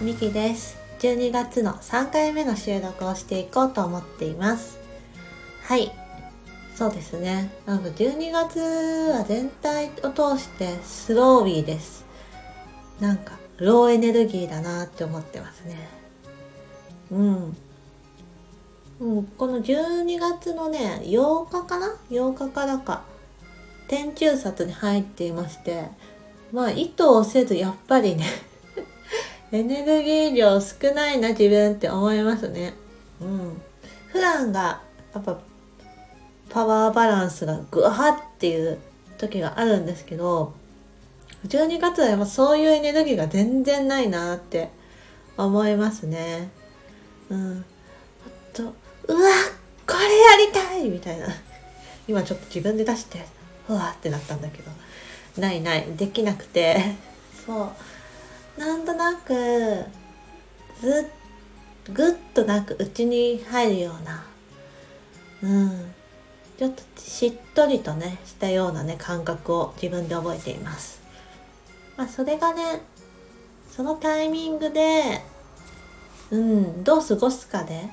[0.00, 0.78] みきです。
[1.00, 4.78] 12月の3回目の収録をしていこうと思っています。
[5.64, 5.92] はい。
[6.74, 7.52] そうですね。
[7.66, 8.58] なんか12月
[9.12, 12.06] は全体を通してスローウィーです。
[12.98, 15.76] なんかローエネルギーだなって思ってますね。
[17.10, 17.56] うん。
[19.00, 23.02] もうこの12月のね8日かな？8日からか。
[23.86, 25.88] 天中札に入っていまして
[26.52, 28.24] まあ意図をせずやっぱりね
[29.52, 32.74] エネルギー量少ないな自分って思いますね。
[33.20, 33.60] うん。
[34.08, 34.80] 普段が
[35.14, 35.38] やっぱ
[36.48, 38.78] パワーバランスがグワーっていう
[39.18, 40.52] 時があるんですけど
[41.46, 44.70] 12月はやっぱそういうエネルギーが全然ないなって
[45.36, 46.50] 思いますね。
[47.28, 47.64] うん。
[48.26, 48.74] あとうわ
[49.86, 51.26] これやりたいみたいな。
[52.06, 53.24] 今ちょっと自分で出して
[53.68, 54.70] うわってなったんだけど。
[55.38, 55.86] ないない。
[55.96, 56.96] できなくて。
[57.46, 57.70] そう。
[58.60, 59.34] なんとなく
[60.80, 61.08] ず
[61.88, 64.24] っぐっとなく内に入るような
[65.42, 65.94] うん。
[66.58, 71.00] ちょっとしっとりとねしたようなね感覚を自分で覚えています。
[71.96, 72.82] まあそれがね
[73.70, 75.22] そのタイミングで
[76.30, 77.88] うんどう過ごすかで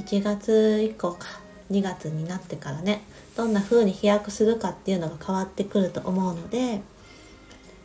[0.00, 1.28] 1月以降か
[1.70, 3.00] 2月になってからね
[3.38, 6.82] どんな風に飛躍するかっていうのが変わってくると思うので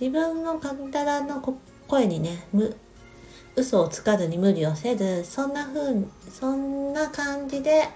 [0.00, 1.42] 自分の体の
[1.86, 2.46] 声にね
[3.56, 7.88] 嘘をつかずに無理をせずそんな風にそんな感じで、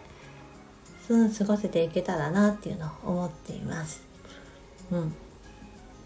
[1.08, 4.02] うん、過ごせていけたらなっていうのを思っています。
[4.90, 5.14] うん、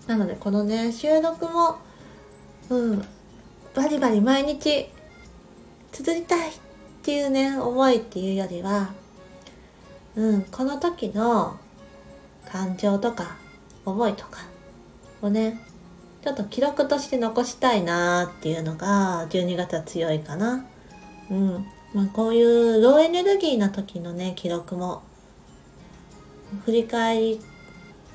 [0.07, 1.79] なのでこのね収録も、
[2.69, 3.03] うん、
[3.75, 4.89] バリバリ毎日
[5.93, 6.53] 続りたいっ
[7.03, 8.93] ていうね思いっていうよりは
[10.17, 11.59] うん、この時の
[12.51, 13.37] 感情とか
[13.85, 14.47] 思いとか
[15.21, 15.61] をね
[16.27, 20.67] ちょっと記録として残したいなーっていうのが12月は強いかな。
[21.31, 25.05] うんまあ、こういうローエネルギーな時のね記録も
[26.65, 27.41] 振り返り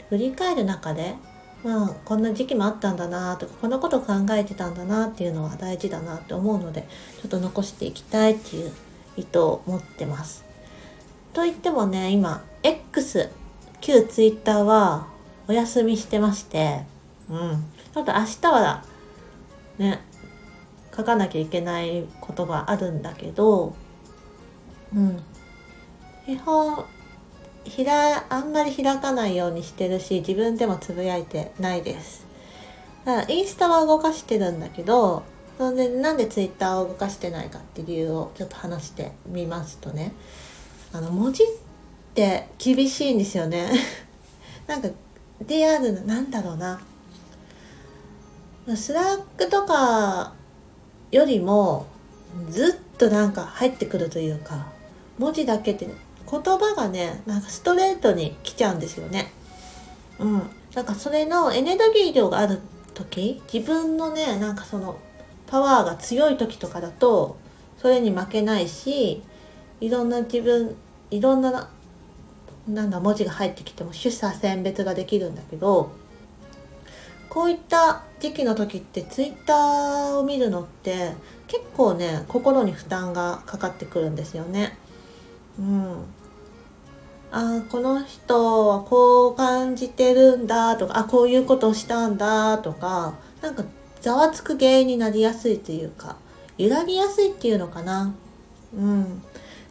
[0.09, 1.15] 振り返る中で
[1.63, 6.81] まあこんな時期もあったんだなとかこんなこと考えてたんだなっていうのは大事だなって思うので
[7.21, 8.73] ちょっと残していきたいっていう
[9.15, 10.43] 意図を持ってます。
[11.31, 13.29] と言ってもね、今、X、
[13.79, 15.07] 旧 Twitter は
[15.47, 16.81] お休みしてまして、
[17.29, 17.63] うん。
[17.93, 18.83] ちょっと明日は、
[19.77, 20.01] ね、
[20.95, 23.75] 書かなきゃいけないことがあるんだけど、
[24.95, 25.23] うん。
[26.25, 26.85] 基本、
[27.63, 32.25] ひら、あんまり開かないようにしてるし、自分でもつぶやいてないです。
[33.05, 35.23] だからインスタは動かしてるんだけど、
[35.57, 40.13] それでなんでツイッターを動かしてないかっていう理由をちょっと話してみますとね、
[40.93, 41.47] あの文字っ
[42.13, 43.71] て厳しいんですよね
[44.67, 44.89] なんか
[45.47, 46.81] リアルななんだろうな
[48.75, 50.33] スラックとか
[51.11, 51.87] よりも
[52.49, 54.67] ずっとなんか入ってくるというか
[55.17, 55.87] 文字だけで
[56.29, 59.31] 言葉がねなんかストレートに来ちゃうんですよね。
[60.19, 60.41] うん。
[60.73, 62.59] なんかそれのエネルギー量がある
[62.93, 64.97] 時自分のねなんかその
[65.47, 67.37] パワーが強い時とかだと
[67.81, 69.21] それに負けないし
[69.81, 70.75] いろんな自分
[71.09, 71.69] いろんな
[72.67, 75.91] なんだ文字が入ってきても取捨選別ができるんだけど
[77.31, 81.13] こういった時期の時ってツイッターを見るのって
[81.47, 84.77] 結構ね心に負担がかかってくるんですよね。
[85.57, 86.03] うん、
[87.31, 93.63] あこの人はこう感じてるんだとかあこういうことをしたんだとかなんか
[94.01, 96.17] ざわつく原因になりやすいというか
[96.57, 98.13] 揺らぎやすいっていうのかな。
[98.75, 99.21] うん、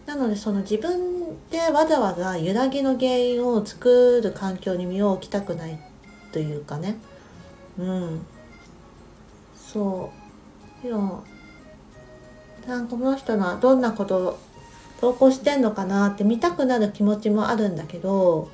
[0.07, 5.79] なのでその自分でわざわざ揺らぎの原因を作る環境に身を置きたくない
[6.33, 6.97] というかね
[7.79, 8.27] うん。
[9.57, 10.21] そう。
[10.87, 10.97] いや
[12.67, 14.39] なんかこの人がどんなことを
[15.01, 18.51] 投稿してんのかなって見たくなる気持ちもあるんだけど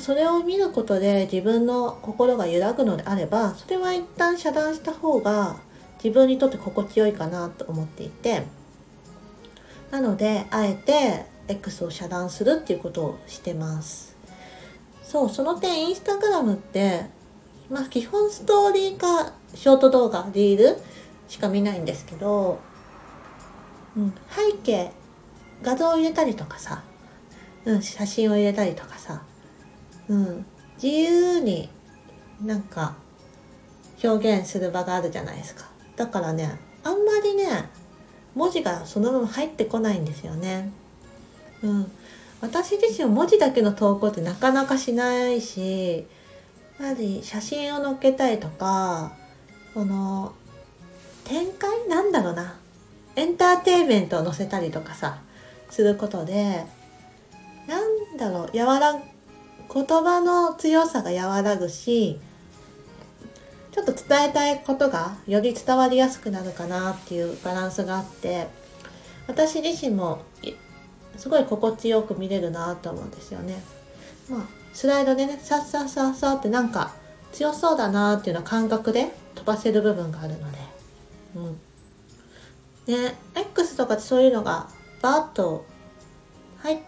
[0.00, 5.56] それを見ることで自分の心が揺らぐのであればそれは一旦遮断した方が
[6.02, 8.44] 自分にとって心地よいかなと思っていて
[9.90, 14.16] なのであえて X を遮断するっていうことをしてます。
[15.02, 17.04] そうその点インスタグラムって
[17.70, 20.76] まあ基本ストーリーかショート動画リール
[21.28, 22.60] しか見ないんですけど、
[23.96, 24.92] うん、背景
[25.62, 26.82] 画像を入れたりとかさ、
[27.64, 29.22] うん、写真を入れたりとかさ、
[30.08, 30.46] うん、
[30.82, 31.70] 自由に
[32.42, 32.96] なんか
[34.02, 35.64] 表現する場があるじゃないですか
[35.96, 37.68] だからねあんまりね
[38.34, 40.72] 文字がそのまま入ってこないんですよね。
[41.62, 41.90] うん、
[42.40, 46.06] 私自身は文字だけの投稿ってなかなかしないし
[46.80, 49.12] やはり写真を載っけたりとか
[49.72, 50.34] その
[51.24, 52.56] 展開なんだろうな
[53.16, 55.18] エンターテインメントを載せたりとかさ
[55.70, 56.64] することで
[57.66, 58.92] なんだろう和ら
[59.72, 62.18] 言葉の強さが和らぐし
[63.72, 68.46] ちょっと伝えたいことがより伝わりやすくなるかなっていうバランスがあって
[69.26, 70.22] 私自身も
[71.16, 73.62] すごい心地よく見れるなと思うんですよね。
[74.28, 74.40] まあ、
[74.74, 76.92] スライドでねさっさっさっさってなんか
[77.32, 80.58] 強そうだなっていうような感覚で飛ばせる部分があるので。
[81.36, 81.60] うん。
[82.86, 84.68] ね X とかってそういうのが
[85.00, 85.64] バーッと
[86.58, 86.78] 入っ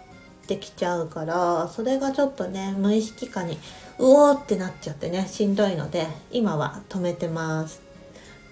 [0.46, 3.58] てきちゃうからそれがちょっとね無意識化に
[3.98, 7.80] うおーってなっちゃってねしんどいので今は止めてます。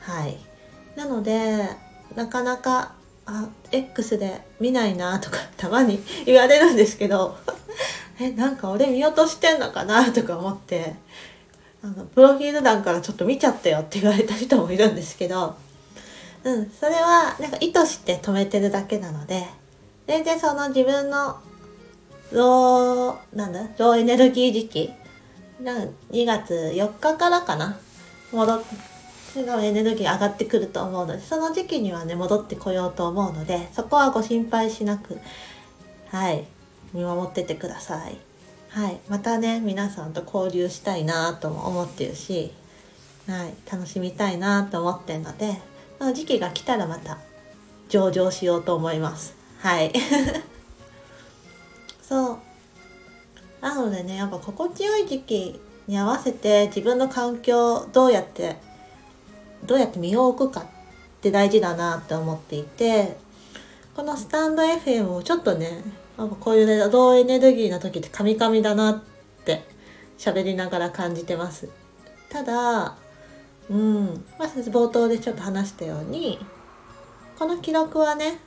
[0.00, 0.36] はい。
[0.96, 1.68] なので
[2.14, 2.92] なかなか
[3.26, 7.36] あ X で見ないなとかたまに言われるんですけど
[8.18, 10.94] えなんか俺見落としてんのかなとか思って。
[11.82, 15.54] あのプロフィール欄からちょっと見ちゃったよって言われた人もいるんですけど。
[16.44, 19.46] うんそれはなんか意図して止めてるだけなので。
[20.06, 21.38] 全然その自分の
[22.32, 23.60] ローなんだ？
[23.78, 24.92] ローエネルギー時期
[25.62, 27.78] なん2月4日からかな。
[28.32, 28.66] 戻って
[29.40, 35.18] エネルギー上がってくると思うのでその時期にはね戻ってこようと思うのでそこはご心配しなく。
[36.08, 36.44] はい。
[36.94, 38.16] 見守っててください。
[38.70, 39.00] はい。
[39.08, 42.52] またね皆さんと交流したいなとも思ってるし
[43.26, 43.54] はい。
[43.70, 45.60] 楽しみたいなと思ってるので
[45.98, 47.18] その時期が来たらまた
[47.88, 49.36] 上場しようと思います。
[49.58, 49.92] はい。
[52.00, 52.38] そう。
[53.60, 58.56] なのでねやっぱ心地よい時期に合わせて自分の環境をどうやって
[59.66, 60.64] どうやって身を置くかっ
[61.20, 63.16] て大事だなって思っていて
[63.94, 65.82] このスタンド FM をちょっとね
[66.16, 69.02] こういうねローエネルギーの時ってカミカミだなっ
[69.44, 69.64] て
[70.16, 71.68] 喋りながら感じてます。
[72.28, 72.96] ただ
[73.70, 76.38] うんまあ冒頭でちょっと話したように
[77.38, 78.38] この記録はね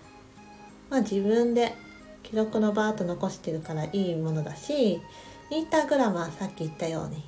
[0.90, 1.76] まあ自分で
[2.24, 5.02] 記録のバーッと残してるからいいものだし
[5.50, 7.24] インスタグラムはさっき言ったように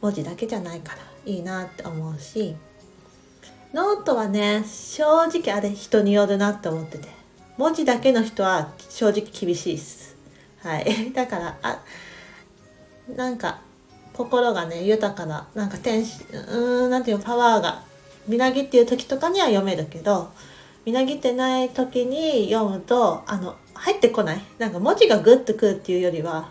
[0.00, 2.54] 文字だけじゃないからいいなって思うし
[3.74, 7.17] ノートはね正直あれ人によるなって思ってて。
[7.58, 10.16] 文字だけの人は正直厳しいっす。
[10.62, 11.10] はい。
[11.12, 11.82] だからあ
[13.14, 13.58] なんか
[14.12, 17.82] 心がね豊かななんか天使うーんなんていうパワーが
[18.28, 20.30] みなぎっていう時とかには読めるけど
[20.84, 24.42] みなぎってない時に読むとあの入ってこない。
[24.58, 26.50] なんか文字がグッとくるっていうよりは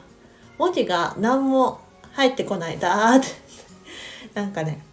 [0.58, 1.80] 文字が何も
[2.12, 2.78] 入ってこない。
[2.80, 3.28] だーって。
[4.36, 4.84] なんかね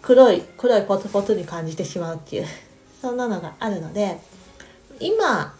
[0.00, 2.46] 黒い黒いポツポツに感じてしまうっていう。
[3.00, 4.18] そんなのがあるので
[5.00, 5.54] 今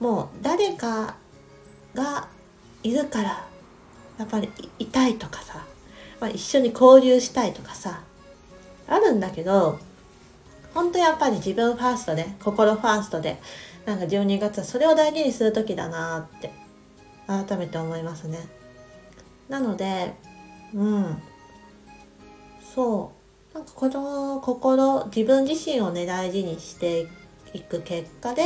[0.00, 1.16] もう誰か
[1.94, 2.28] が
[2.82, 3.46] いるから
[4.18, 5.64] やっぱりいたいとかさ、
[6.20, 8.02] まあ、一緒に交流したいとかさ
[8.88, 9.78] あるんだけど
[10.74, 13.40] 本当やっぱり自分ファーストで心ファーストで
[13.84, 16.52] なんか12月はそれを大事にする時だなって
[17.26, 18.38] 改めて思いますね。
[19.48, 20.14] なので
[20.74, 21.22] うん。
[22.74, 23.12] そ
[23.54, 23.54] う。
[23.54, 27.21] なんかこの心自分自身をね大事にしていく。
[27.54, 28.42] いく結果で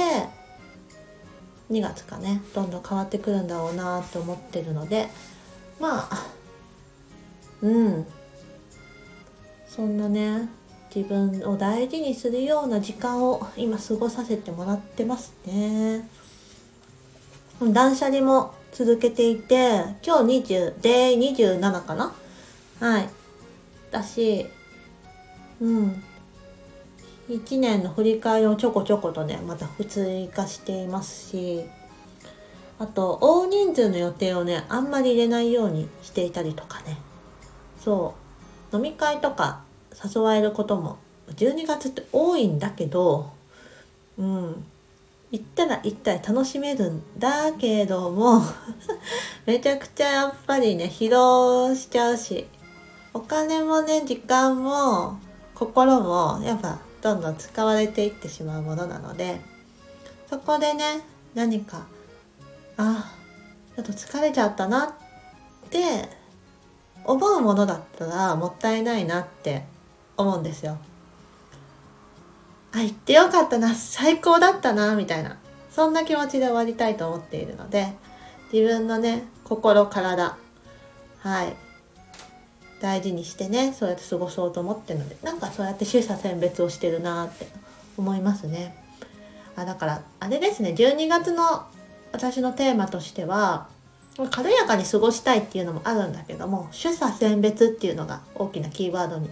[1.71, 5.09] 2月かねどんどん変わってくるんだろうなと思ってるので
[5.81, 6.27] まあ
[7.63, 8.07] うん。
[9.69, 10.49] そんなね
[10.95, 16.09] 自分を大事にするような時間を今過ごさせてもらってますね。
[17.61, 22.15] 断捨離も続けていて今日20で27かな？
[22.81, 23.09] はい。
[23.91, 24.47] だし
[25.61, 26.03] うん。
[27.29, 31.65] 1年の振り返りをちょこちょことねまた追加していますし
[32.79, 36.99] あと大人数の予定をねあんまり入れないようにしていたりとかね。
[37.83, 38.15] そ
[38.73, 38.77] う。
[38.77, 39.63] 飲み会とか
[40.05, 40.99] 誘われることも
[41.37, 43.31] 12月って多いんだけど
[44.19, 44.65] うん。
[45.33, 48.43] 行ったら行ったら楽しめるんだけども
[49.45, 52.47] めちゃくちゃやっぱりね疲労しちゃうし
[53.13, 55.19] お金もね時間も
[55.55, 59.41] 心もやっぱどんどん使われていってしまうものなので
[60.29, 61.01] そこでね
[61.35, 61.87] 何か
[62.77, 63.13] あ
[63.77, 66.09] ちょっと疲れちゃったなって
[67.05, 69.65] 思うものだったらもったいないなって
[70.17, 70.79] 思うんですよ。
[72.73, 75.39] あ行ってよかったな最高だったなみたいな
[75.71, 77.95] そんな気持ちで終わりたいと思っているので
[78.53, 80.37] 自分のね心体
[81.21, 81.66] はい
[82.81, 87.47] 大事にしてねそうやって過ごそうと思ってるのでなんかそうやって取捨選別をしてるなって
[87.97, 88.77] 思いますね。
[89.57, 91.67] あだからあれですね12月の
[92.13, 93.69] 私のテーマとしては
[94.31, 99.31] 軽やかに過ごしたいっていうのもあるんだけども取捨選別っていうのが大きなキーワードに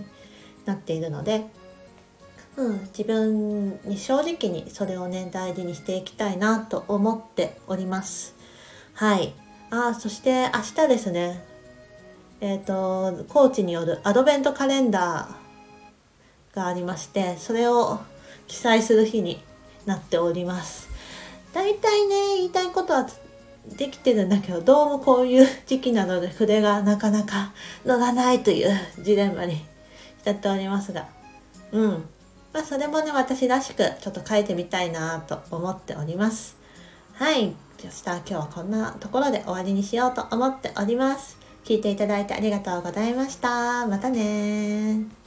[0.64, 1.46] なっているので
[2.56, 8.34] うん、自分に正直にそれをね大事にしていきたいなと思っております。
[8.94, 9.34] はい。
[9.70, 11.44] あそして明日ですね。
[12.44, 18.00] えっ、ー、とコーチによるアドベントカレンダーがありましてそれを
[18.46, 19.42] 記載する日に
[19.86, 20.90] なっております。
[21.54, 23.08] 大体ね言いたいことは
[23.78, 27.54] できてるんだけどどうもこういう時期なので筆がなかなか
[27.86, 28.70] 乗らないという
[29.02, 29.64] ジレンマに
[30.18, 31.08] 浸っておりますが。
[31.72, 31.90] うん。
[32.52, 36.58] まあそれもね私らしくちょっと書いてみたいなと思っております。
[37.14, 37.54] はい。
[37.78, 41.42] そしたら今日はこんなところで終わりにしようと思っております。
[41.64, 43.87] 聞いていただいてありがとうございました。
[43.87, 45.24] またね